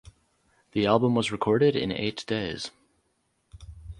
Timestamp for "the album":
0.71-1.13